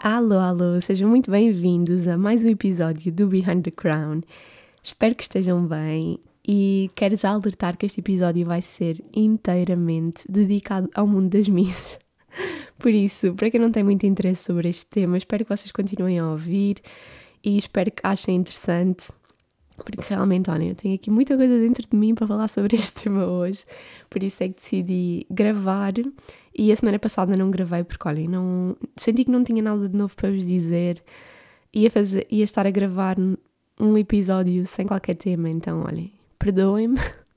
[0.00, 4.20] Alô, alô, sejam muito bem-vindos a mais um episódio do Behind the Crown.
[4.82, 10.88] Espero que estejam bem e quero já alertar que este episódio vai ser inteiramente dedicado
[10.94, 11.98] ao mundo das misses.
[12.78, 16.18] Por isso, para quem não tem muito interesse sobre este tema, espero que vocês continuem
[16.20, 16.76] a ouvir
[17.42, 19.10] e espero que achem interessante,
[19.76, 23.02] porque realmente, olha, eu tenho aqui muita coisa dentro de mim para falar sobre este
[23.02, 23.64] tema hoje,
[24.08, 25.92] por isso é que decidi gravar
[26.56, 29.96] e a semana passada não gravei porque, olhem, não, senti que não tinha nada de
[29.96, 31.02] novo para vos dizer,
[31.72, 33.16] ia, fazer, ia estar a gravar
[33.80, 36.98] um episódio sem qualquer tema, então, olhem, perdoem-me.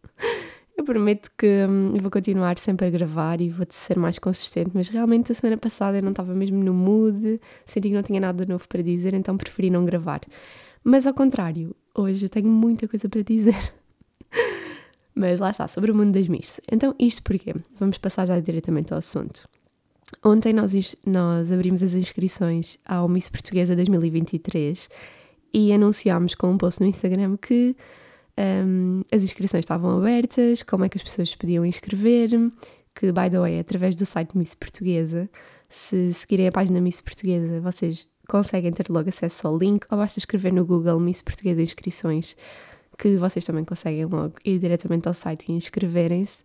[0.82, 4.88] Eu prometo que hum, vou continuar sempre a gravar e vou ser mais consistente, mas
[4.88, 8.44] realmente a semana passada eu não estava mesmo no mood, senti que não tinha nada
[8.48, 10.22] novo para dizer, então preferi não gravar.
[10.84, 13.72] Mas ao contrário, hoje eu tenho muita coisa para dizer.
[15.14, 16.60] mas lá está, sobre o mundo das Miss.
[16.72, 17.54] Então, isto porquê?
[17.80, 19.48] Vamos passar já diretamente ao assunto.
[20.26, 24.90] Ontem nós, nós abrimos as inscrições ao Miss Portuguesa 2023
[25.54, 27.76] e anunciámos com um post no Instagram que
[28.38, 32.30] um, as inscrições estavam abertas, como é que as pessoas podiam inscrever,
[32.96, 35.30] que, by the way, através do site Miss Portuguesa.
[35.70, 40.20] Se seguirem a página Miss Portuguesa, vocês conseguem ter logo acesso ao link, ou basta
[40.20, 42.36] escrever no Google Miss Portuguesa Inscrições,
[42.98, 46.40] que vocês também conseguem logo ir diretamente ao site e inscreverem-se.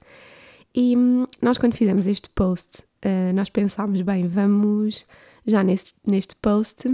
[0.75, 0.95] E
[1.41, 5.07] nós, quando fizemos este post, uh, nós pensámos, bem, vamos
[5.47, 6.89] já neste, neste post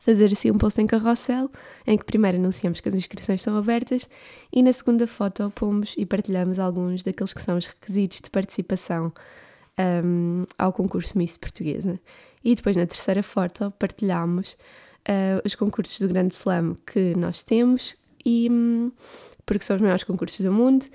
[0.00, 1.50] fazer assim um post em carrossel,
[1.86, 4.08] em que primeiro anunciamos que as inscrições estão abertas
[4.52, 9.12] e na segunda foto pomos e partilhamos alguns daqueles que são os requisitos de participação
[10.04, 12.00] um, ao concurso Miss Portuguesa.
[12.42, 14.56] E depois na terceira foto partilhamos
[15.08, 18.90] uh, os concursos do Grande Slam que nós temos e um,
[19.44, 20.86] porque são os maiores concursos do mundo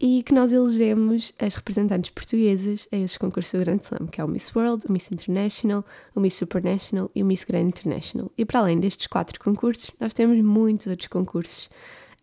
[0.00, 4.24] e que nós elegemos as representantes portuguesas a esses concursos do Grand Slam, que é
[4.24, 5.84] o Miss World, o Miss International,
[6.14, 8.30] o Miss Supernational e o Miss Grand International.
[8.36, 11.70] E para além destes quatro concursos, nós temos muitos outros concursos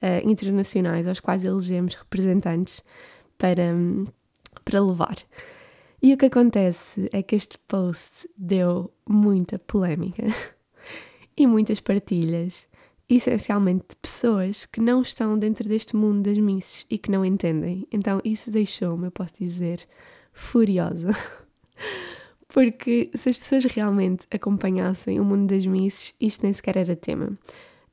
[0.02, 2.84] uh, internacionais aos quais elegemos representantes
[3.38, 3.74] para,
[4.64, 5.18] para levar.
[6.02, 10.24] E o que acontece é que este post deu muita polémica
[11.36, 12.68] e muitas partilhas
[13.10, 17.88] essencialmente de pessoas que não estão dentro deste mundo das misses e que não entendem.
[17.92, 19.88] Então isso deixou-me, eu posso dizer,
[20.34, 21.12] furiosa.
[22.48, 27.38] Porque se as pessoas realmente acompanhassem o mundo das misses, isto nem sequer era tema.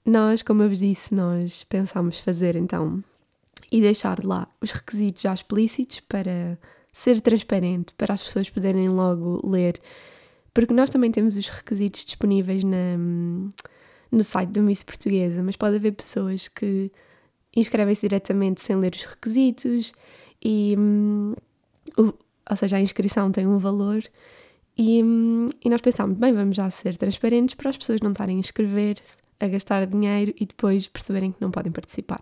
[0.05, 3.03] Nós, como eu vos disse, nós pensámos fazer então
[3.71, 6.59] e deixar lá os requisitos já explícitos para
[6.93, 9.81] ser transparente, para as pessoas poderem logo ler,
[10.53, 12.99] porque nós também temos os requisitos disponíveis na
[14.13, 16.93] no site do Miss Portuguesa, mas pode haver pessoas que
[17.57, 19.93] inscrevem-se diretamente sem ler os requisitos
[20.43, 21.35] e, hum,
[21.97, 24.03] ou seja, a inscrição tem um valor
[24.77, 28.37] e, hum, e nós pensámos, bem, vamos já ser transparentes para as pessoas não estarem
[28.37, 32.21] a inscrever-se, a gastar dinheiro e depois perceberem que não podem participar.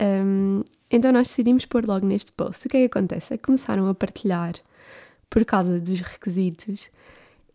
[0.00, 2.66] Um, então nós decidimos pôr logo neste post.
[2.66, 3.34] O que é que acontece?
[3.34, 4.54] É que começaram a partilhar
[5.28, 6.88] por causa dos requisitos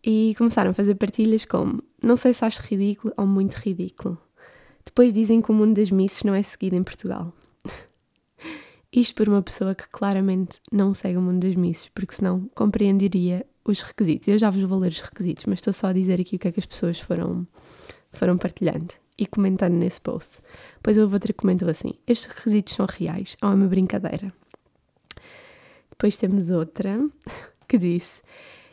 [0.04, 4.18] e começaram a fazer partilhas como não sei se acho ridículo ou muito ridículo.
[4.84, 7.32] Depois dizem que o mundo das misses não é seguido em Portugal.
[8.92, 13.46] Isto por uma pessoa que claramente não segue o mundo das misses, porque senão compreenderia
[13.64, 14.28] os requisitos.
[14.28, 16.48] Eu já vos vou ler os requisitos, mas estou só a dizer aqui o que
[16.48, 17.46] é que as pessoas foram,
[18.10, 20.38] foram partilhando e comentando nesse post.
[20.82, 24.32] Pois eu vou ter comentou assim: estes requisitos são reais ou é uma brincadeira?
[25.90, 27.08] Depois temos outra
[27.68, 28.20] que disse: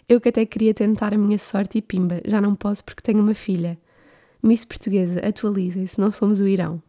[0.10, 3.22] eu que até queria tentar a minha sorte e pimba, já não posso porque tenho
[3.22, 3.78] uma filha.
[4.42, 6.82] Miss Portuguesa, atualizem-se, não somos o Irão.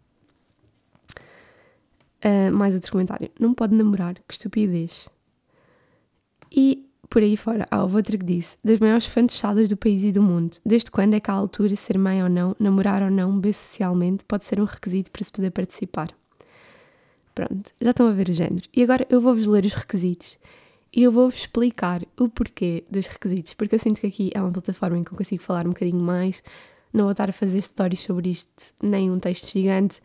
[2.25, 3.31] Uh, mais outro comentário.
[3.39, 5.09] Não pode namorar, que estupidez.
[6.51, 10.23] E por aí fora, há outro que disse: das maiores fantochadas do país e do
[10.23, 10.57] mundo.
[10.65, 14.25] Desde quando é que a altura, ser mãe ou não, namorar ou não, bem socialmente,
[14.25, 16.15] pode ser um requisito para se poder participar?
[17.35, 18.67] Pronto, já estão a ver o género.
[18.75, 20.39] E agora eu vou-vos ler os requisitos
[20.95, 24.51] e eu vou-vos explicar o porquê dos requisitos, porque eu sinto que aqui é uma
[24.51, 26.43] plataforma em que eu consigo falar um bocadinho mais,
[26.93, 30.01] não vou estar a fazer stories sobre isto, nem um texto gigante,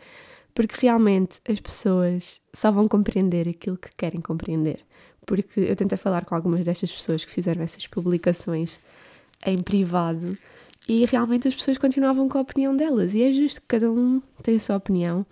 [0.53, 4.85] porque realmente as pessoas só vão compreender aquilo que querem compreender.
[5.25, 8.79] Porque eu tentei falar com algumas destas pessoas que fizeram essas publicações
[9.45, 10.37] em privado
[10.87, 13.15] e realmente as pessoas continuavam com a opinião delas.
[13.15, 15.25] E é justo que cada um tem a sua opinião,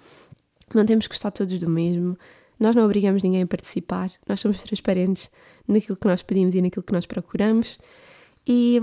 [0.74, 2.18] não temos que gostar todos do mesmo
[2.60, 5.30] nós não obrigamos ninguém a participar, nós somos transparentes
[5.68, 7.78] naquilo que nós pedimos e naquilo que nós procuramos.
[8.48, 8.80] E,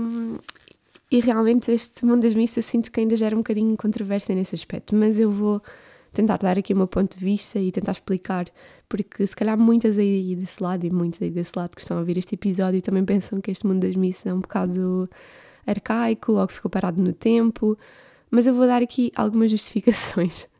[1.09, 4.55] e realmente este mundo das missas eu sinto que ainda gera um bocadinho controvérsia nesse
[4.55, 5.61] aspecto, mas eu vou
[6.13, 8.47] tentar dar aqui o meu ponto de vista e tentar explicar,
[8.89, 11.99] porque se calhar muitas aí desse lado e muitos aí desse lado que estão a
[12.01, 15.09] ouvir este episódio também pensam que este mundo das missas é um bocado
[15.65, 17.77] arcaico ou que ficou parado no tempo,
[18.29, 20.50] mas eu vou dar aqui algumas justificações.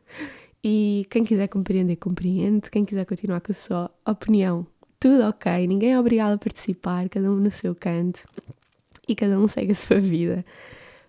[0.64, 2.70] E quem quiser compreender, compreende.
[2.70, 4.66] Quem quiser continuar com a sua opinião,
[5.00, 5.66] tudo ok.
[5.66, 8.24] Ninguém é obrigado a participar, cada um no seu canto
[9.08, 10.44] e cada um segue a sua vida.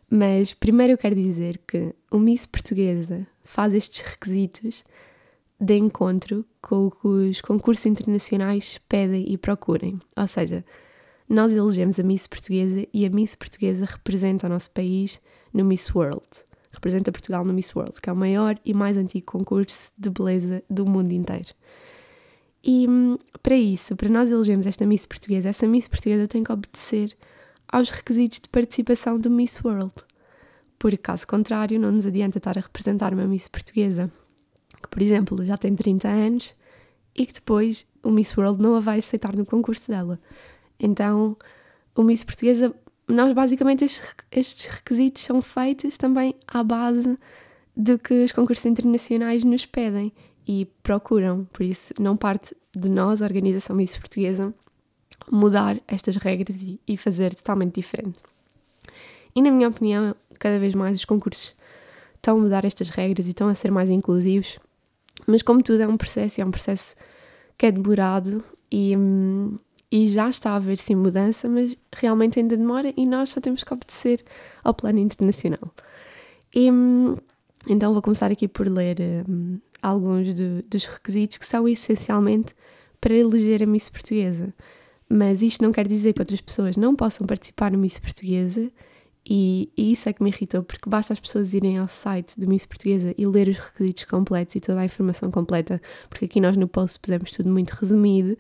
[0.10, 4.84] Mas primeiro eu quero dizer que o Miss Portuguesa faz estes requisitos
[5.60, 10.00] de encontro com o que os concursos internacionais pedem e procurem.
[10.16, 10.66] Ou seja,
[11.30, 15.22] nós elegemos a Miss Portuguesa e a Miss Portuguesa representa o nosso país
[15.54, 16.28] no Miss World.
[16.74, 20.64] Representa Portugal no Miss World, que é o maior e mais antigo concurso de beleza
[20.70, 21.54] do mundo inteiro.
[22.64, 26.52] E hum, para isso, para nós elegermos esta Miss Portuguesa, essa Miss Portuguesa tem que
[26.52, 27.16] obedecer
[27.68, 29.94] aos requisitos de participação do Miss World.
[30.80, 34.12] Porque, caso contrário, não nos adianta estar a representar uma Miss Portuguesa
[34.84, 36.56] que, por exemplo, já tem 30 anos
[37.16, 40.20] e que depois o Miss World não a vai aceitar no concurso dela.
[40.80, 41.38] Então,
[41.96, 42.76] o Miss Portuguesa,
[43.08, 43.86] nós basicamente
[44.32, 47.18] estes, requisitos são feitos também à base
[47.76, 50.12] do que os concursos internacionais nos pedem
[50.48, 51.46] e procuram.
[51.52, 54.54] Por isso, não parte de nós, a Organização Miss Portuguesa,
[55.32, 58.20] mudar estas regras e, e fazer totalmente diferente.
[59.36, 61.54] E, na minha opinião, cada vez mais os concursos
[62.16, 64.60] estão a mudar estas regras e estão a ser mais inclusivos,
[65.28, 66.96] mas, como tudo, é um processo, é um processo
[67.58, 69.56] que é demorado e, hum,
[69.94, 73.64] e já está a haver sim mudança, mas realmente ainda demora e nós só temos
[73.64, 74.26] que obedecer
[74.64, 75.72] ao plano internacional.
[76.52, 77.16] E hum,
[77.70, 78.98] então vou começar aqui por ler
[79.30, 82.56] um, alguns de, dos requisitos que são essencialmente
[83.00, 84.52] para eleger a Miss Portuguesa.
[85.08, 88.72] Mas isto não quer dizer que outras pessoas não possam participar no Miss Portuguesa
[89.24, 92.48] e, e, isso é que me irritou, porque basta as pessoas irem ao site do
[92.48, 95.80] Miss Portuguesa e ler os requisitos completos e toda a informação completa,
[96.10, 98.36] porque aqui nós no post pusemos tudo muito resumido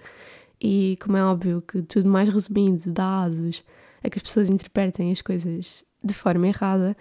[0.63, 3.65] e como é óbvio que tudo mais resumindo dá asos
[4.01, 6.95] a que as pessoas interpretem as coisas de forma errada,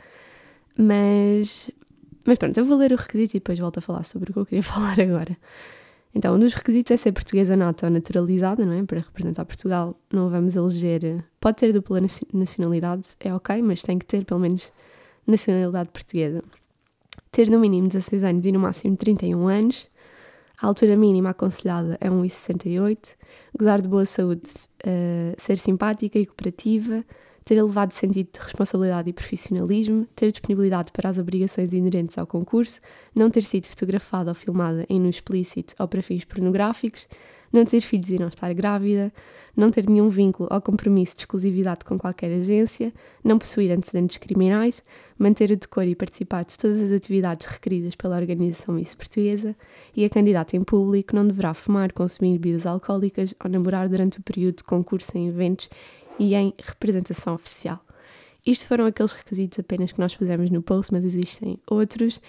[0.76, 1.70] mas,
[2.24, 4.40] mas pronto, eu vou ler o requisito e depois volto a falar sobre o que
[4.40, 5.36] eu queria falar agora.
[6.12, 8.82] Então, um dos requisitos é ser portuguesa nata ou naturalizada, não é?
[8.82, 11.24] Para representar Portugal, não vamos eleger.
[11.40, 12.00] Pode ter dupla
[12.32, 14.72] nacionalidade, é ok, mas tem que ter pelo menos
[15.24, 16.42] nacionalidade portuguesa.
[17.30, 19.88] Ter no mínimo 16 anos e no máximo 31 anos.
[20.62, 23.16] A altura mínima aconselhada é 1,68
[23.58, 24.48] gozar de boa saúde,
[24.86, 27.04] uh, ser simpática e cooperativa,
[27.44, 32.78] ter elevado sentido de responsabilidade e profissionalismo, ter disponibilidade para as obrigações inerentes ao concurso,
[33.12, 37.08] não ter sido fotografada ou filmada em no explícito ou para fins pornográficos,
[37.52, 39.12] não ter filhos e não estar grávida,
[39.56, 44.82] não ter nenhum vínculo ou compromisso de exclusividade com qualquer agência, não possuir antecedentes criminais,
[45.18, 49.54] manter o decoro e participar de todas as atividades requeridas pela Organização Miss Portuguesa
[49.94, 54.22] e a candidata em público não deverá fumar, consumir bebidas alcoólicas ou namorar durante o
[54.22, 55.68] período de concurso em eventos
[56.18, 57.84] e em representação oficial.
[58.44, 62.20] Isto foram aqueles requisitos apenas que nós pusemos no post, mas existem outros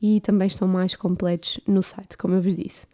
[0.00, 2.86] e também estão mais completos no site, como eu vos disse.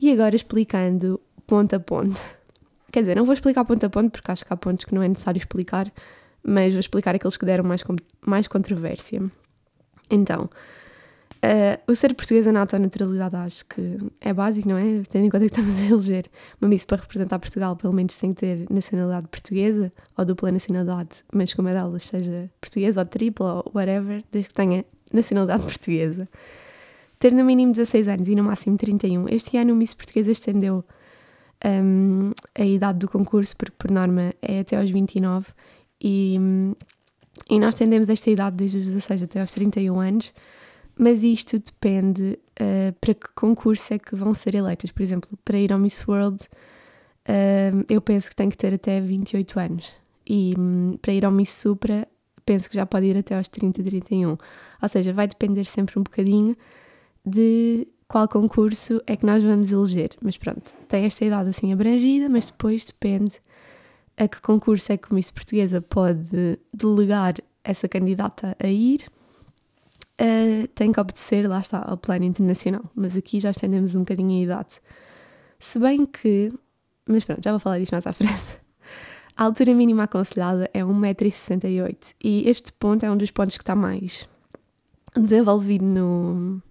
[0.00, 2.20] E agora explicando ponto a ponto.
[2.92, 5.02] Quer dizer, não vou explicar ponto a ponto porque acho que há pontos que não
[5.02, 5.92] é necessário explicar,
[6.42, 7.82] mas vou explicar aqueles que deram mais,
[8.24, 9.22] mais controvérsia.
[10.10, 10.48] Então,
[11.44, 15.02] Uh, o ser portuguesa na à naturalidade acho que é básico, não é?
[15.10, 16.24] Tendo em conta que estamos a eleger
[16.58, 21.22] uma miss para representar Portugal, pelo menos tem que ter nacionalidade portuguesa ou dupla nacionalidade,
[21.30, 26.26] mas como é delas, seja portuguesa ou tripla ou whatever, desde que tenha nacionalidade portuguesa
[27.24, 29.30] ter no mínimo 16 anos e no máximo 31.
[29.30, 30.84] Este ano o Miss Portuguesa estendeu
[31.64, 35.46] um, a idade do concurso, porque por norma é até aos 29,
[36.02, 36.36] e,
[37.48, 40.34] e nós tendemos esta idade desde os 16 até aos 31 anos,
[40.98, 44.92] mas isto depende uh, para que concurso é que vão ser eleitas.
[44.92, 49.00] Por exemplo, para ir ao Miss World, uh, eu penso que tem que ter até
[49.00, 49.90] 28 anos,
[50.28, 52.06] e um, para ir ao Miss Supra,
[52.44, 54.28] penso que já pode ir até aos 30, 31.
[54.82, 56.54] Ou seja, vai depender sempre um bocadinho
[57.24, 60.10] de qual concurso é que nós vamos eleger.
[60.20, 63.40] Mas pronto, tem esta idade assim abrangida, mas depois depende
[64.16, 69.08] a que concurso é que a Miss Portuguesa pode delegar essa candidata a ir.
[70.20, 72.84] Uh, tem que obedecer, lá está, ao plano internacional.
[72.94, 74.80] Mas aqui já estendemos um bocadinho a idade.
[75.58, 76.52] Se bem que.
[77.08, 78.64] Mas pronto, já vou falar disto mais à frente.
[79.36, 83.74] A altura mínima aconselhada é 1,68m e este ponto é um dos pontos que está
[83.74, 84.28] mais
[85.16, 86.62] desenvolvido no,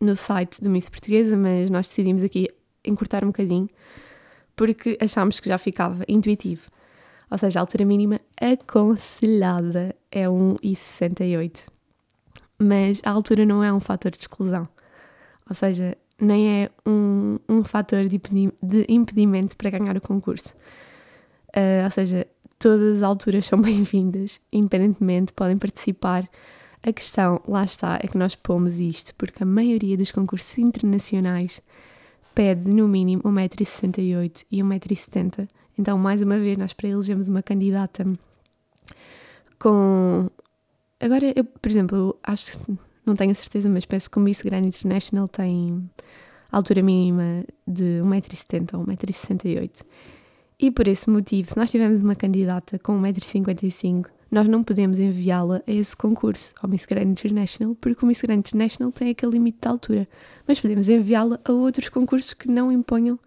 [0.00, 2.48] no site do Miss Portuguesa, mas nós decidimos aqui
[2.84, 3.68] encurtar um bocadinho
[4.60, 6.70] porque achámos que já ficava intuitivo.
[7.30, 11.66] Ou seja, a altura mínima aconselhada é 1,68.
[12.58, 14.68] Mas a altura não é um fator de exclusão.
[15.48, 20.54] Ou seja, nem é um, um fator de, de impedimento para ganhar o concurso.
[21.56, 22.26] Uh, ou seja,
[22.58, 26.28] todas as alturas são bem-vindas, independentemente, podem participar.
[26.82, 31.60] A questão, lá está, é que nós pomos isto porque a maioria dos concursos internacionais
[32.34, 35.48] pede no mínimo 1,68m e 1,70m.
[35.78, 38.06] Então, mais uma vez, nós para elegemos uma candidata
[39.58, 40.30] com.
[40.98, 44.40] Agora, eu, por exemplo, acho que não tenho a certeza, mas penso que o Miss
[44.42, 45.90] Grand International tem
[46.50, 49.84] altura mínima de 1,70m ou 1,68m.
[50.58, 55.60] E por esse motivo, se nós tivermos uma candidata com 1,55m, nós não podemos enviá-la
[55.66, 59.58] a esse concurso, ao Miss Grand International, porque o Miss Grand International tem aquele limite
[59.60, 60.08] de altura.
[60.46, 63.18] Mas podemos enviá-la a outros concursos que não imponham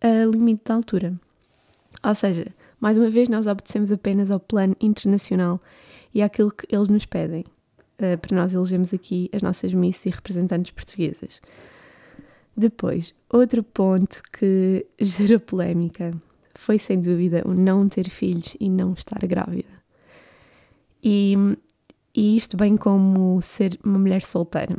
[0.00, 1.14] a limite de altura.
[2.04, 2.46] Ou seja,
[2.78, 5.60] mais uma vez, nós obedecemos apenas ao plano internacional
[6.12, 7.44] e àquilo que eles nos pedem.
[7.98, 11.40] Uh, para nós elegemos aqui as nossas Miss e representantes portuguesas.
[12.54, 16.12] Depois, outro ponto que gerou polémica
[16.54, 19.81] foi sem dúvida o não ter filhos e não estar grávida.
[21.02, 21.34] E,
[22.14, 24.76] e isto bem como ser uma mulher solteira.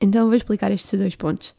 [0.00, 1.54] Então vou explicar estes dois pontos.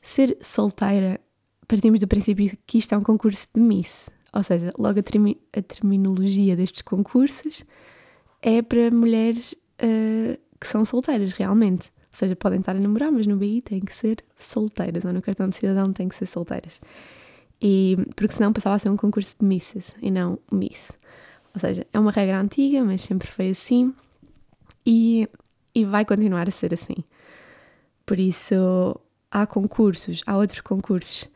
[0.00, 1.20] Ser solteira,
[1.66, 5.40] partimos do princípio que isto é um concurso de Miss, ou seja, logo a, termi
[5.56, 7.64] a terminologia destes concursos
[8.42, 11.88] é para mulheres uh, que são solteiras realmente.
[11.88, 15.22] Ou seja, podem estar a namorar, mas no BI têm que ser solteiras, ou no
[15.22, 16.80] cartão de cidadão têm que ser solteiras.
[17.60, 20.90] E, porque senão passava a ser um concurso de Misses e não Miss.
[21.54, 23.94] Ou seja, é uma regra antiga, mas sempre foi assim
[24.86, 25.28] e,
[25.74, 26.96] e vai continuar a ser assim.
[28.06, 28.98] Por isso,
[29.30, 31.28] há concursos, há outros concursos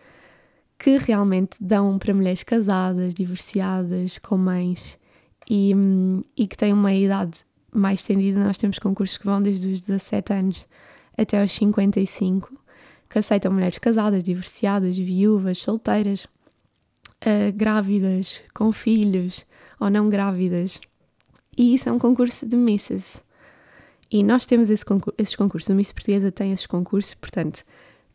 [0.79, 4.99] que realmente dão para mulheres casadas, divorciadas, com mães
[5.49, 5.73] e,
[6.37, 7.41] e que têm uma idade
[7.73, 8.43] mais estendida.
[8.43, 10.67] Nós temos concursos que vão desde os 17 anos
[11.17, 12.63] até aos 55
[13.13, 19.45] que aceitam mulheres casadas, divorciadas, viúvas, solteiras, uh, grávidas, com filhos
[19.83, 20.81] ou não grávidas.
[21.57, 23.23] E isso é um concurso de Misses.
[24.11, 24.85] E nós temos esse
[25.19, 25.71] esses concursos.
[25.71, 27.65] A Miss Portuguesa tem esses concursos, portanto,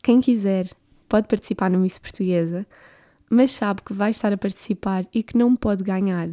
[0.01, 0.69] quem quiser
[1.09, 2.65] pode participar no Miss Portuguesa,
[3.29, 6.29] mas sabe que vai estar a participar e que não pode ganhar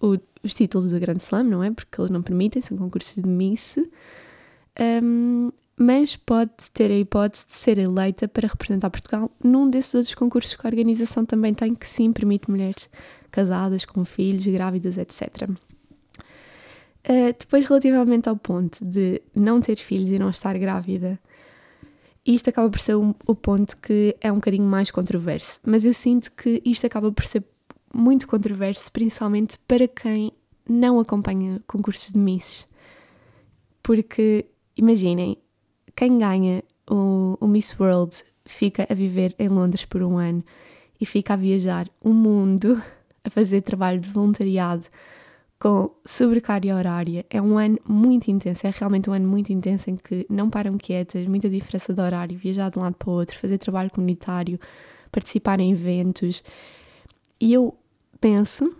[0.00, 1.70] o, os títulos da Grande Slam, não é?
[1.70, 3.76] Porque eles não permitem, são concursos de Miss.
[5.02, 10.14] Um, mas pode ter a hipótese de ser eleita para representar Portugal num desses outros
[10.14, 12.88] concursos que a organização também tem, que sim permite mulheres
[13.32, 15.48] casadas, com filhos, grávidas, etc.
[15.48, 15.56] Uh,
[17.02, 21.18] eh, depois, relativamente ao ponto de não ter filhos e não estar grávida,
[22.24, 25.92] isto acaba por ser um, o ponto que é um bocadinho mais controverso, mas eu
[25.92, 27.42] sinto que isto acaba por ser
[27.92, 30.32] muito controverso, principalmente para quem
[30.68, 32.66] não acompanha concursos de Misses.
[33.82, 34.46] Porque,
[34.76, 35.36] imaginem,
[35.96, 40.44] quem ganha o, o Miss World fica a viver em Londres por um ano
[41.00, 42.80] e fica a viajar o mundo
[43.24, 44.86] a fazer trabalho de voluntariado
[45.62, 47.24] com sobrecarga horária.
[47.30, 50.76] É um ano muito intenso, é realmente um ano muito intenso em que não param
[50.76, 54.58] quietas, muita diferença de horário, viajar de um lado para o outro, fazer trabalho comunitário,
[55.12, 56.42] participar em eventos.
[57.40, 57.78] E eu
[58.20, 58.74] penso,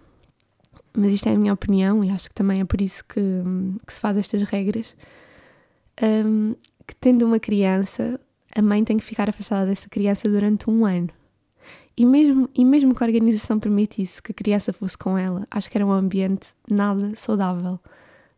[0.93, 3.21] mas isto é a minha opinião e acho que também é por isso que,
[3.87, 4.97] que se faz estas regras,
[6.03, 8.19] um, que tendo uma criança,
[8.57, 11.11] a mãe tem que ficar afastada dessa criança durante um ano.
[11.97, 15.71] E mesmo, e mesmo que a organização permitisse que a criança fosse com ela, acho
[15.71, 17.79] que era um ambiente nada saudável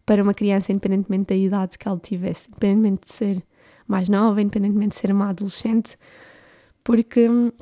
[0.05, 3.43] para uma criança, independentemente da idade que ela tivesse, independentemente de ser
[3.87, 5.97] mais nova, independentemente de ser uma adolescente,
[6.83, 7.53] porque hum,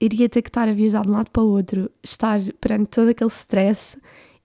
[0.00, 3.10] iria ter que estar a viajar de um lado para o outro, estar perante todo
[3.10, 3.96] aquele stress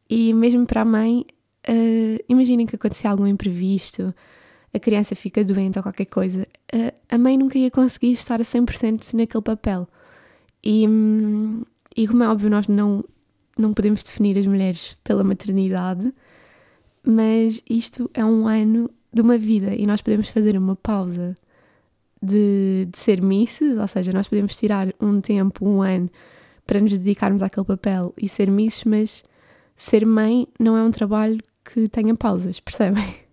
[0.09, 1.25] e mesmo para a mãe,
[1.67, 4.13] uh, imaginem que acontecia algum imprevisto,
[4.73, 8.43] a criança fica doente ou qualquer coisa, a, a mãe nunca ia conseguir estar a
[8.43, 9.87] 100% naquele papel.
[10.65, 10.85] E,
[11.95, 13.03] e como é óbvio, nós não,
[13.57, 16.13] não podemos definir as mulheres pela maternidade,
[17.03, 21.37] mas isto é um ano de uma vida e nós podemos fazer uma pausa
[22.21, 26.09] de, de ser misses, ou seja, nós podemos tirar um tempo, um ano,
[26.65, 29.23] para nos dedicarmos àquele papel e ser misses, mas
[29.75, 33.25] ser mãe não é um trabalho que tenha pausas, percebem?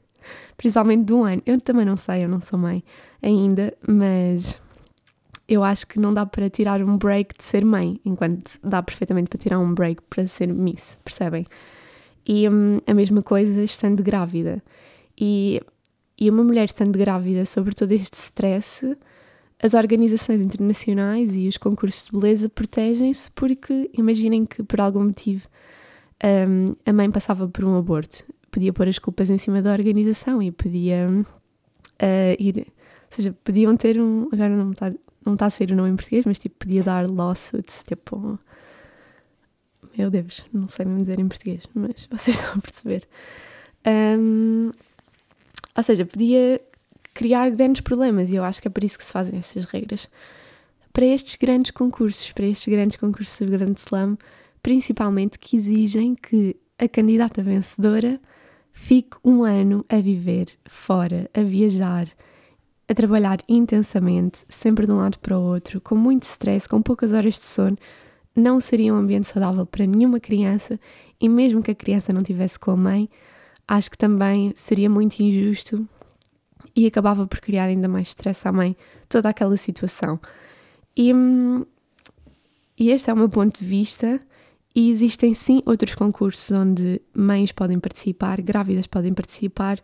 [0.57, 1.43] principalmente de um ano.
[1.45, 2.85] Eu também não sei, eu não sou mãe
[3.21, 4.61] ainda, mas
[5.53, 9.29] eu acho que não dá para tirar um break de ser mãe, enquanto dá perfeitamente
[9.29, 11.47] para tirar um break para ser miss, percebem?
[12.27, 14.63] E hum, a mesma coisa estando grávida.
[15.21, 15.61] E,
[16.19, 18.97] e uma mulher estando grávida, sobre todo este stress,
[19.63, 25.47] as organizações internacionais e os concursos de beleza protegem-se porque imaginem que por algum motivo
[26.25, 28.25] um, a mãe passava por um aborto.
[28.51, 31.25] Podia pôr as culpas em cima da organização e podia uh,
[32.39, 32.57] ir.
[32.59, 34.29] Ou seja, podiam ter um.
[34.33, 34.91] Agora não está
[35.25, 38.39] não tá a ser o nome em português, mas tipo, podia dar lawsuits, tipo.
[39.97, 43.07] Meu Deus, não sei mesmo dizer em português, mas vocês estão a perceber.
[43.87, 44.71] Um,
[45.77, 46.61] ou seja, podia
[47.15, 50.09] criar grandes problemas e eu acho que é por isso que se fazem essas regras.
[50.93, 54.17] Para estes grandes concursos, para estes grandes concursos de grande slam,
[54.63, 58.21] principalmente que exigem que a candidata vencedora
[58.73, 62.09] fique um ano a viver fora, a viajar,
[62.93, 67.13] a trabalhar intensamente, sempre de um lado para o outro, com muito stress, com poucas
[67.13, 67.77] horas de sono,
[68.35, 70.79] não seria um ambiente saudável para nenhuma criança
[71.21, 73.09] e mesmo que a criança não tivesse com a mãe,
[73.67, 75.87] acho que também seria muito injusto
[76.75, 78.77] e acabava por criar ainda mais stress à mãe
[79.09, 80.21] toda aquela situação.
[80.97, 81.65] E, hum,
[82.79, 84.21] e este é o meu ponto de vista.
[84.75, 89.79] E existem sim outros concursos onde mães podem participar, grávidas podem participar,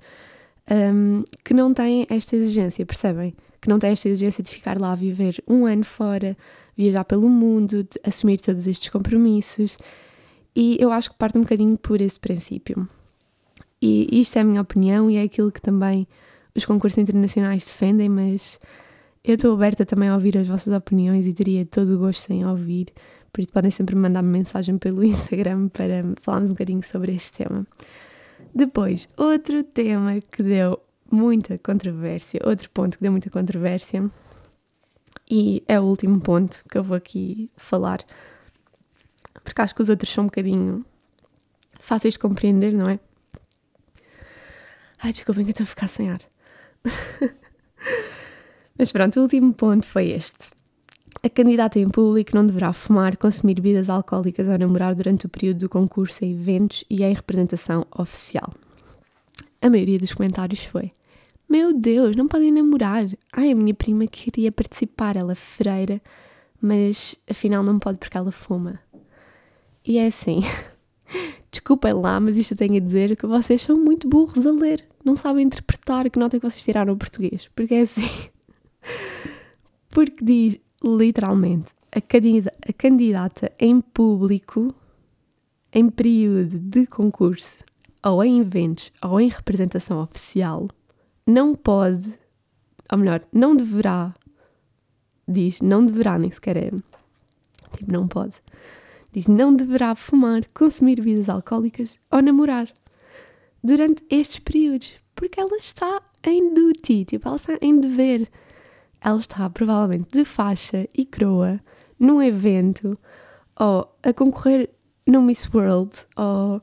[0.70, 3.34] um, que não têm esta exigência, percebem?
[3.60, 6.36] Que não têm esta exigência de ficar lá a viver um ano fora,
[6.76, 9.76] viajar pelo mundo, de assumir todos estes compromissos.
[10.54, 12.88] E eu acho que parte um bocadinho por esse princípio.
[13.80, 16.06] E isto é a minha opinião e é aquilo que também
[16.54, 18.58] os concursos internacionais defendem, mas
[19.24, 22.44] eu estou aberta também a ouvir as vossas opiniões e teria todo o gosto em
[22.44, 22.86] ouvir.
[23.32, 27.66] Por isso podem sempre mandar-me mensagem pelo Instagram para falarmos um bocadinho sobre este tema.
[28.54, 30.80] Depois, outro tema que deu
[31.10, 34.10] muita controvérsia, outro ponto que deu muita controvérsia,
[35.30, 38.04] e é o último ponto que eu vou aqui falar,
[39.44, 40.84] porque acho que os outros são um bocadinho
[41.78, 42.98] fáceis de compreender, não é?
[44.98, 46.18] Ai, desculpem que eu estou a ficar sem ar.
[48.76, 50.50] Mas pronto, o último ponto foi este.
[51.20, 55.60] A candidata em público não deverá fumar, consumir bebidas alcoólicas ou namorar durante o período
[55.60, 58.52] do concurso em eventos e em representação oficial.
[59.60, 60.92] A maioria dos comentários foi:
[61.48, 63.04] Meu Deus, não podem namorar!
[63.32, 66.00] Ai, a minha prima queria participar, ela é freira,
[66.60, 68.78] mas afinal não pode porque ela fuma.
[69.84, 70.40] E é assim.
[71.50, 74.86] Desculpem lá, mas isto tenho a dizer que vocês são muito burros a ler.
[75.04, 77.48] Não sabem interpretar que nota é que vocês tiraram o português.
[77.56, 78.08] Porque é assim.
[79.90, 84.74] Porque diz literalmente a, candida a candidata em público,
[85.72, 87.58] em período de concurso,
[88.04, 90.68] ou em eventos, ou em representação oficial,
[91.26, 92.12] não pode,
[92.90, 94.14] ou melhor, não deverá,
[95.26, 96.70] diz, não deverá, nem sequer é,
[97.76, 98.34] tipo, não pode
[99.12, 102.68] Diz não deverá fumar, consumir bebidas alcoólicas ou namorar
[103.64, 108.28] durante estes períodos, porque ela está em duty, tipo, ela está em dever.
[109.00, 111.60] Ela está provavelmente de faixa e croa
[111.98, 112.98] num evento
[113.58, 114.70] ou a concorrer
[115.06, 116.62] no Miss World ou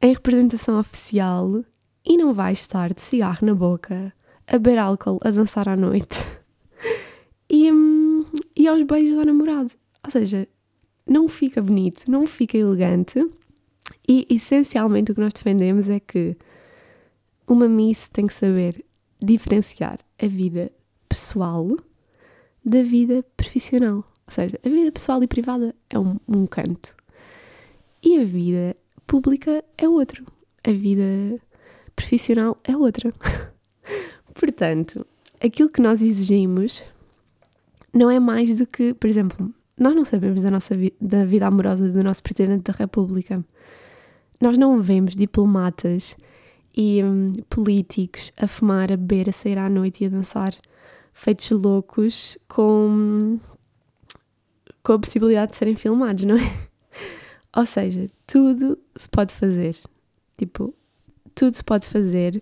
[0.00, 1.64] em representação oficial
[2.04, 4.12] e não vai estar de cigarro na boca,
[4.46, 6.18] a beber álcool, a dançar à noite
[7.50, 8.24] e, hum,
[8.56, 9.72] e aos beijos ao namorado.
[10.04, 10.48] Ou seja,
[11.06, 13.26] não fica bonito, não fica elegante
[14.06, 16.36] e essencialmente o que nós defendemos é que
[17.46, 18.84] uma Miss tem que saber
[19.20, 20.70] diferenciar a vida
[21.08, 21.68] pessoal
[22.64, 23.96] da vida profissional.
[23.96, 26.94] Ou seja, a vida pessoal e privada é um, um canto
[28.02, 30.24] e a vida pública é outro.
[30.64, 31.40] A vida
[31.96, 33.12] profissional é outra.
[34.34, 35.06] Portanto,
[35.42, 36.82] aquilo que nós exigimos
[37.92, 41.46] não é mais do que, por exemplo, nós não sabemos da nossa vi da vida
[41.46, 43.44] amorosa do nosso Presidente da República.
[44.40, 46.16] Nós não vemos diplomatas
[46.76, 50.54] e hum, políticos a fumar, a beber, a sair à noite e a dançar
[51.18, 53.40] feitos loucos com,
[54.84, 56.68] com a possibilidade de serem filmados, não é?
[57.56, 59.76] Ou seja, tudo se pode fazer.
[60.36, 60.72] Tipo,
[61.34, 62.40] tudo se pode fazer.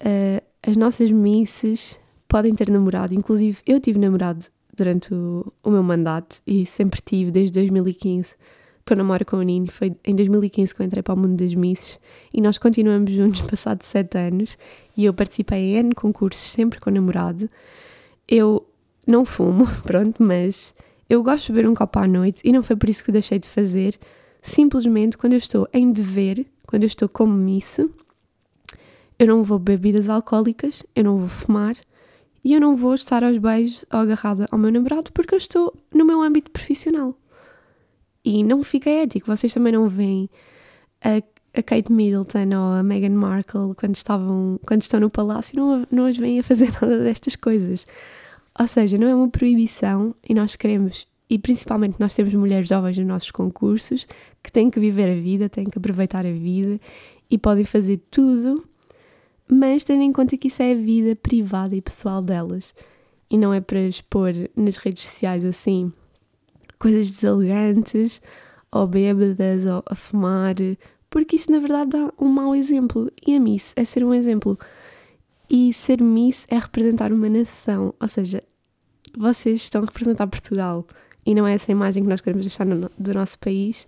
[0.00, 1.96] Uh, as nossas misses
[2.26, 4.44] podem ter namorado, inclusive eu tive namorado
[4.76, 8.34] durante o, o meu mandato e sempre tive desde 2015
[8.86, 9.70] que eu namoro com o Nino.
[9.70, 11.98] Foi em 2015 que eu entrei para o mundo das misses
[12.32, 14.56] e nós continuamos juntos passados sete anos
[14.96, 17.50] e eu participei em N concursos sempre com o namorado.
[18.28, 18.64] Eu
[19.04, 20.72] não fumo, pronto, mas
[21.10, 23.12] eu gosto de beber um copo à noite e não foi por isso que eu
[23.12, 23.98] deixei de fazer.
[24.40, 27.88] Simplesmente quando eu estou em dever, quando eu estou como missa,
[29.18, 31.74] eu não vou beber bebidas alcoólicas, eu não vou fumar,
[32.44, 35.74] e eu não vou estar aos beijos ou agarrada ao meu namorado porque eu estou
[35.92, 37.18] no meu âmbito profissional.
[38.26, 39.28] E não fica ético.
[39.28, 40.28] Vocês também não veem
[41.00, 41.22] a,
[41.56, 46.06] a Kate Middleton ou a Meghan Markle quando, estavam, quando estão no palácio, não, não
[46.06, 47.86] as veem a fazer nada destas coisas.
[48.58, 52.98] Ou seja, não é uma proibição e nós queremos, e principalmente nós temos mulheres jovens
[52.98, 54.08] nos nossos concursos
[54.42, 56.80] que têm que viver a vida, têm que aproveitar a vida
[57.30, 58.64] e podem fazer tudo,
[59.48, 62.74] mas tendo em conta que isso é a vida privada e pessoal delas
[63.30, 65.92] e não é para expor nas redes sociais assim
[66.78, 68.20] coisas deselegantes
[68.70, 70.54] ou bêbadas ou a fumar,
[71.08, 73.10] porque isso na verdade dá um mau exemplo.
[73.26, 74.58] E a Miss é ser um exemplo.
[75.48, 78.42] E ser Miss é representar uma nação, ou seja,
[79.16, 80.86] vocês estão a representar Portugal
[81.24, 83.86] e não é essa imagem que nós queremos deixar no, do nosso país.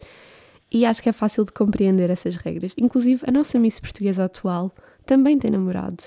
[0.70, 2.74] E acho que é fácil de compreender essas regras.
[2.76, 4.74] Inclusive, a nossa Miss Portuguesa atual
[5.06, 6.02] também tem namorado.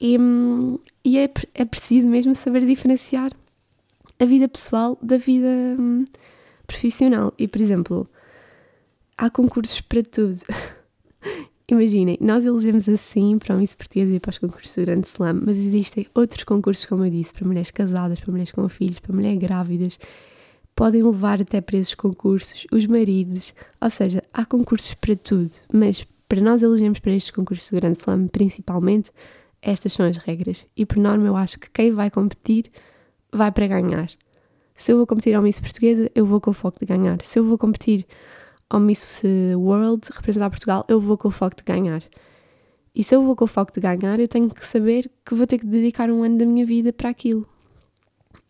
[0.00, 3.30] E, hum, e é, é preciso mesmo saber diferenciar
[4.24, 5.46] a vida pessoal da vida
[5.78, 6.04] hum,
[6.66, 7.32] profissional.
[7.38, 8.08] E, por exemplo,
[9.16, 10.40] há concursos para tudo.
[11.68, 15.40] Imaginem, nós elegemos assim para o Miss Portuguesa e para os concursos do Grande Slam,
[15.46, 19.14] mas existem outros concursos, como eu disse, para mulheres casadas, para mulheres com filhos, para
[19.14, 19.98] mulheres grávidas.
[20.76, 26.06] Podem levar até para esses concursos os maridos, ou seja, há concursos para tudo, mas
[26.28, 29.10] para nós elegemos para estes concursos do Grande Slam, principalmente,
[29.62, 30.66] estas são as regras.
[30.76, 32.70] E por norma, eu acho que quem vai competir
[33.36, 34.10] vai para ganhar.
[34.74, 37.20] Se eu vou competir ao Miss Portuguesa, eu vou com o foco de ganhar.
[37.22, 38.06] Se eu vou competir
[38.68, 39.22] ao Miss
[39.56, 42.02] World, representar Portugal, eu vou com o foco de ganhar.
[42.94, 45.46] E se eu vou com o foco de ganhar, eu tenho que saber que vou
[45.46, 47.46] ter que dedicar um ano da minha vida para aquilo.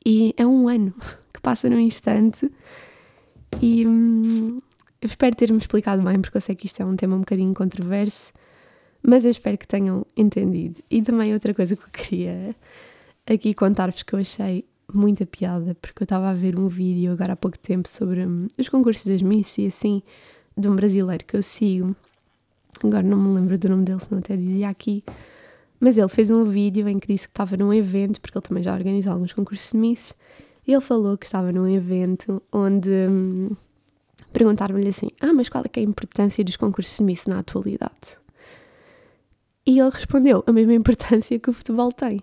[0.05, 0.95] E é um ano
[1.33, 2.51] que passa num instante.
[3.61, 4.59] E hum,
[5.01, 7.55] eu espero ter-me explicado bem, porque eu sei que isto é um tema um bocadinho
[7.55, 8.33] controverso,
[9.03, 10.83] mas eu espero que tenham entendido.
[10.91, 12.57] E também outra coisa que eu queria
[13.27, 17.33] aqui contar-vos que eu achei muita piada, porque eu estava a ver um vídeo agora
[17.33, 20.03] há pouco tempo sobre hum, os concursos das Miss e assim,
[20.57, 21.95] de um brasileiro que eu sigo.
[22.83, 25.05] Agora não me lembro do nome dele, senão até dizia aqui.
[25.81, 28.63] Mas ele fez um vídeo em que disse que estava num evento, porque ele também
[28.63, 30.15] já organizou alguns concursos de Miss,
[30.67, 33.51] e ele falou que estava num evento onde hum,
[34.33, 38.19] perguntaram-lhe assim: Ah, mas qual é, é a importância dos concursos de Miss na atualidade?
[39.67, 42.23] E ele respondeu: A mesma importância que o futebol tem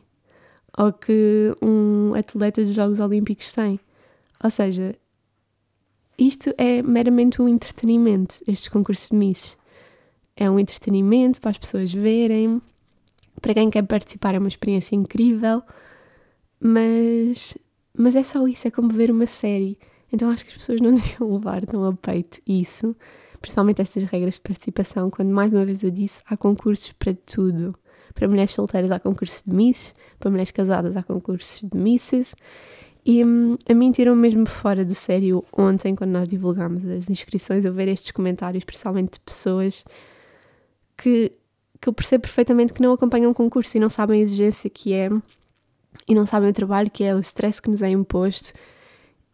[0.77, 3.79] ou que um atleta dos Jogos Olímpicos tem.
[4.43, 4.95] Ou seja,
[6.17, 9.57] isto é meramente um entretenimento, estes concursos de Misses.
[10.36, 12.62] É um entretenimento para as pessoas verem,
[13.41, 15.63] para quem quer participar é uma experiência incrível,
[16.60, 17.57] mas,
[17.97, 19.77] mas é só isso, é como ver uma série.
[20.13, 22.95] Então acho que as pessoas não deviam levar tão a peito isso,
[23.41, 27.75] principalmente estas regras de participação, quando mais uma vez eu disse, há concursos para tudo.
[28.13, 32.36] Para mulheres solteiras há concursos de Misses, para mulheres casadas há concursos de Misses.
[33.06, 37.65] E hum, a mim tirou mesmo fora do sério ontem, quando nós divulgámos as inscrições,
[37.65, 39.84] eu ver estes comentários, principalmente de pessoas
[40.95, 41.32] que,
[41.80, 44.93] que eu percebo perfeitamente que não acompanham o concurso e não sabem a exigência que
[44.93, 45.10] é
[46.08, 48.54] e não sabem o trabalho que é, o stress que nos é imposto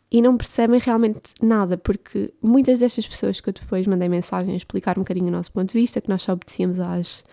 [0.10, 4.58] e não percebem realmente nada, porque muitas destas pessoas que eu depois mandei mensagem a
[4.58, 7.24] explicar um bocadinho o nosso ponto de vista, que nós só obedecíamos às,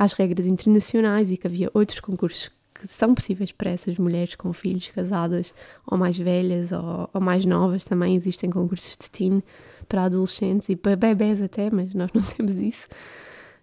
[0.00, 4.50] às regras internacionais e que havia outros concursos que são possíveis para essas mulheres com
[4.50, 5.52] filhos, casadas
[5.86, 7.84] ou mais velhas ou, ou mais novas.
[7.84, 9.42] Também existem concursos de teen
[9.86, 12.88] para adolescentes e para bebés até, mas nós não temos isso.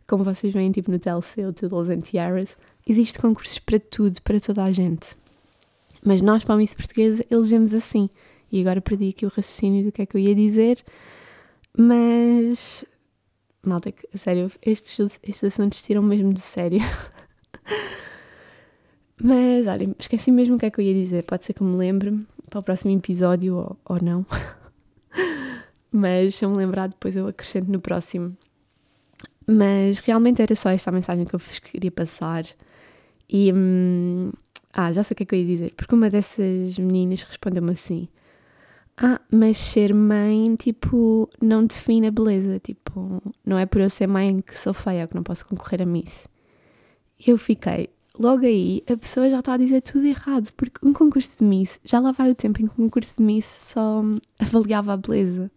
[0.05, 2.55] Como vocês veem, tipo no TLC ou Toodles and Tiaras,
[2.87, 5.17] existem concursos para tudo, para toda a gente.
[6.05, 8.11] Mas nós, para a Miss Portuguesa, elegemos assim.
[8.51, 10.83] E agora perdi aqui o raciocínio do que é que eu ia dizer,
[11.75, 12.85] mas
[13.67, 16.79] Malta, a sério, estes, estes assuntos tiram mesmo de sério.
[19.21, 21.25] Mas, olhem, esqueci mesmo o que é que eu ia dizer.
[21.25, 24.25] Pode ser que me lembre para o próximo episódio ou, ou não.
[25.91, 28.37] Mas se eu me lembrar, depois eu acrescento no próximo.
[29.45, 32.45] Mas realmente era só esta a mensagem que eu vos queria passar.
[33.29, 33.51] E.
[33.53, 34.31] Hum,
[34.73, 35.73] ah, já sei o que é que eu ia dizer.
[35.75, 38.07] Porque uma dessas meninas respondeu-me assim:
[38.99, 42.59] ah, mas ser mãe, tipo, não define a beleza.
[42.59, 45.85] Tipo, não é por eu ser mãe que sou feia que não posso concorrer a
[45.85, 46.27] Miss.
[47.25, 51.39] Eu fiquei, logo aí, a pessoa já está a dizer tudo errado, porque um concurso
[51.39, 54.03] de Miss, já lá vai o tempo em que um concurso de Miss só
[54.39, 55.51] avaliava a beleza.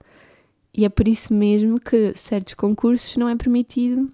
[0.72, 4.10] E é por isso mesmo que certos concursos não é permitido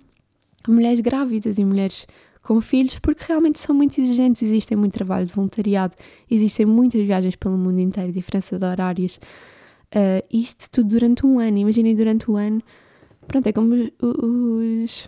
[0.68, 2.06] mulheres grávidas e mulheres
[2.46, 5.96] com filhos, porque realmente são muito exigentes, existem muito trabalho de voluntariado,
[6.30, 9.16] existem muitas viagens pelo mundo inteiro, diferença de horários,
[9.92, 11.58] uh, isto tudo durante um ano.
[11.58, 12.62] Imaginem durante o ano,
[13.26, 15.06] pronto, é como os.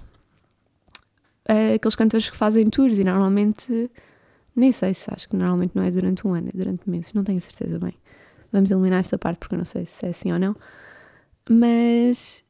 [1.48, 3.90] Uh, aqueles cantores que fazem tours e normalmente.
[4.56, 7.22] Nem sei se acho que normalmente não é durante um ano, é durante meses, não
[7.22, 7.94] tenho certeza bem.
[8.50, 10.56] Vamos eliminar esta parte porque eu não sei se é assim ou não.
[11.48, 12.42] Mas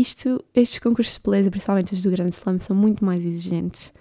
[0.00, 3.92] isto, estes concursos de beleza, principalmente os do Grande Slam, são muito mais exigentes.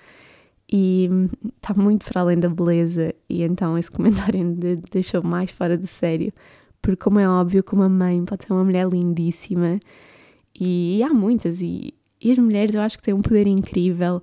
[0.71, 1.09] e
[1.57, 5.87] está muito para além da beleza, e então esse comentário me deixou mais fora de
[5.87, 6.33] sério,
[6.81, 9.79] porque, como é óbvio, como a mãe pode ser uma mulher lindíssima,
[10.59, 14.21] e, e há muitas, e, e as mulheres eu acho que têm um poder incrível,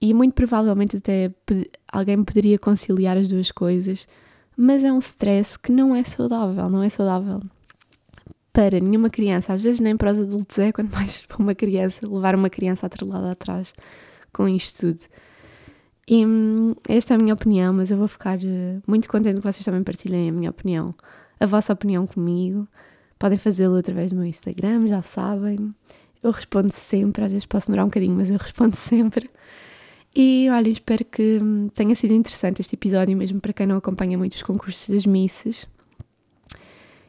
[0.00, 1.30] e muito provavelmente até
[1.92, 4.06] alguém poderia conciliar as duas coisas,
[4.56, 7.40] mas é um stress que não é saudável, não é saudável
[8.56, 12.08] para nenhuma criança, às vezes nem para os adultos é, quanto mais para uma criança,
[12.08, 13.74] levar uma criança atrelada atrás
[14.32, 15.00] com isto tudo.
[16.08, 19.42] E hum, esta é a minha opinião, mas eu vou ficar uh, muito contente que
[19.42, 20.94] vocês também partilhem a minha opinião,
[21.38, 22.66] a vossa opinião comigo.
[23.18, 25.74] Podem fazê-lo através do meu Instagram, já sabem.
[26.22, 29.28] Eu respondo sempre, às vezes posso demorar um bocadinho, mas eu respondo sempre.
[30.14, 34.16] E olha, espero que hum, tenha sido interessante este episódio, mesmo para quem não acompanha
[34.16, 35.66] muito os concursos das Misses.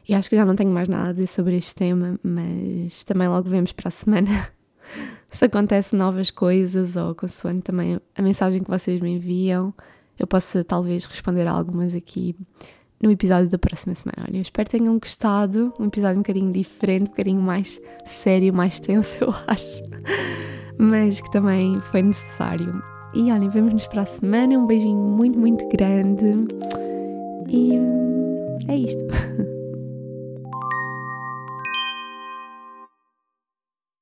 [0.08, 3.28] E acho que já não tenho mais nada a dizer sobre este tema, mas também
[3.28, 4.48] logo vemos para a semana
[5.30, 9.74] se acontece novas coisas ou consoante também a mensagem que vocês me enviam.
[10.18, 12.34] Eu posso talvez responder a algumas aqui
[13.02, 14.26] no episódio da próxima semana.
[14.26, 15.74] Olha, eu espero que tenham gostado.
[15.78, 19.84] Um episódio um bocadinho diferente, um bocadinho mais sério, mais tenso, eu acho.
[20.78, 22.82] Mas que também foi necessário.
[23.14, 24.58] E olhem, vemos-nos para a semana.
[24.58, 26.46] Um beijinho muito, muito grande.
[27.48, 27.72] E
[28.68, 29.04] é isto.